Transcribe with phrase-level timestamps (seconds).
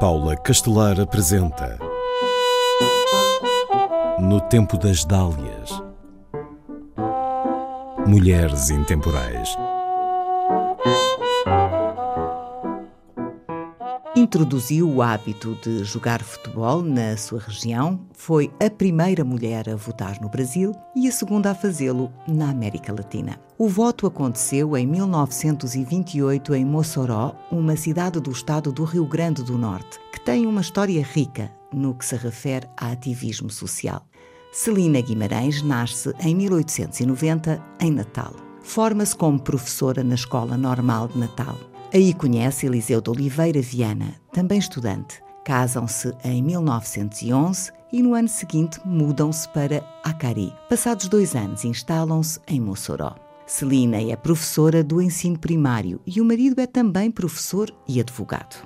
[0.00, 1.78] Paula Castelar apresenta
[4.18, 5.70] No Tempo das Dálias
[8.06, 9.54] Mulheres Intemporais
[14.30, 20.20] Introduziu o hábito de jogar futebol na sua região, foi a primeira mulher a votar
[20.20, 23.40] no Brasil e a segunda a fazê-lo na América Latina.
[23.58, 29.58] O voto aconteceu em 1928 em Mossoró, uma cidade do estado do Rio Grande do
[29.58, 34.06] Norte, que tem uma história rica no que se refere a ativismo social.
[34.52, 38.32] Celina Guimarães nasce em 1890 em Natal.
[38.62, 44.58] Forma-se como professora na Escola Normal de Natal Aí conhece Eliseu de Oliveira Viana, também
[44.60, 45.20] estudante.
[45.44, 50.54] Casam-se em 1911 e no ano seguinte mudam-se para Acari.
[50.68, 53.16] Passados dois anos, instalam-se em Mossoró.
[53.44, 58.64] Celina é professora do ensino primário e o marido é também professor e advogado.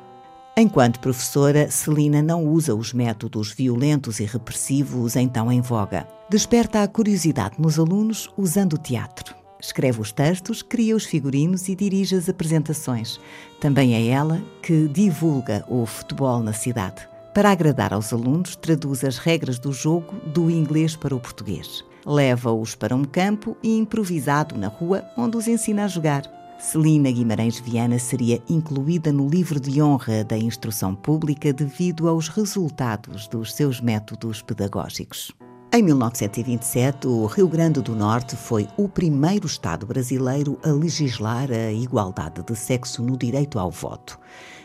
[0.54, 6.06] Enquanto professora, Celina não usa os métodos violentos e repressivos então em voga.
[6.28, 9.33] Desperta a curiosidade nos alunos usando o teatro.
[9.64, 13.18] Escreve os textos, cria os figurinos e dirige as apresentações.
[13.58, 17.08] Também é ela que divulga o futebol na cidade.
[17.32, 21.82] Para agradar aos alunos, traduz as regras do jogo do inglês para o português.
[22.04, 26.30] Leva-os para um campo e improvisado na rua, onde os ensina a jogar.
[26.58, 33.26] Celina Guimarães Viana seria incluída no livro de honra da instrução pública devido aos resultados
[33.28, 35.32] dos seus métodos pedagógicos.
[35.77, 41.72] Em 1927, o Rio Grande do Norte foi o primeiro Estado brasileiro a legislar a
[41.72, 44.17] igualdade de sexo no direito ao voto.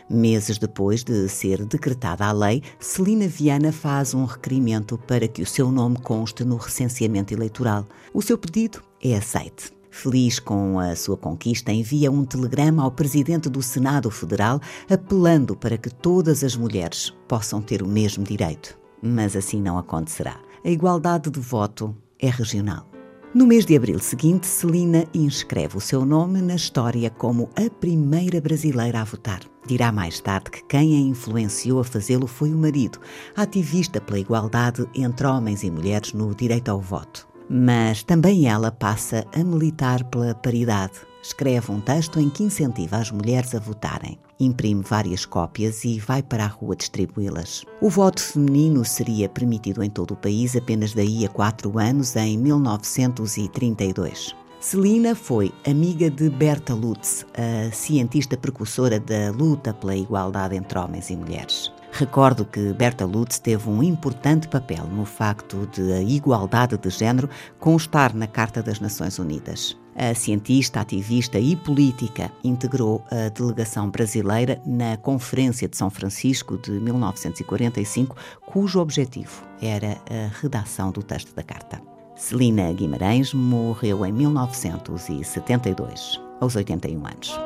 [0.08, 5.46] Meses depois de ser decretada a lei, Celina Viana faz um requerimento para que o
[5.46, 7.84] seu nome conste no recenseamento eleitoral.
[8.14, 9.72] O seu pedido é aceite.
[9.90, 15.76] Feliz com a sua conquista, envia um telegrama ao presidente do Senado Federal apelando para
[15.76, 18.78] que todas as mulheres possam ter o mesmo direito.
[19.02, 22.86] Mas assim não acontecerá a igualdade de voto é regional.
[23.32, 28.40] No mês de abril seguinte, Celina inscreve o seu nome na história como a primeira
[28.40, 29.40] brasileira a votar.
[29.66, 32.98] Dirá mais tarde que quem a influenciou a fazê-lo foi o marido,
[33.36, 37.28] ativista pela igualdade entre homens e mulheres no direito ao voto.
[37.48, 43.10] Mas também ela passa a militar pela paridade, Escreve um texto em que incentiva as
[43.10, 44.18] mulheres a votarem.
[44.38, 47.64] Imprime várias cópias e vai para a rua distribuí-las.
[47.80, 52.38] O voto feminino seria permitido em todo o país apenas daí a quatro anos, em
[52.38, 54.34] 1932.
[54.60, 61.08] Celina foi amiga de Berta Lutz, a cientista precursora da luta pela igualdade entre homens
[61.08, 61.72] e mulheres.
[61.92, 67.28] Recordo que Berta Lutz teve um importante papel no facto de a igualdade de género
[67.58, 69.76] constar na Carta das Nações Unidas.
[70.02, 76.70] A cientista, ativista e política integrou a delegação brasileira na Conferência de São Francisco de
[76.70, 78.16] 1945,
[78.46, 81.82] cujo objetivo era a redação do texto da Carta.
[82.16, 87.38] Celina Guimarães morreu em 1972, aos 81 anos.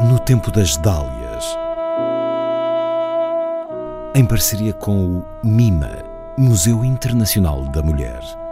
[0.00, 1.44] No tempo das Dálias,
[4.14, 6.04] em parceria com o MIMA,
[6.38, 8.47] Museu Internacional da Mulher.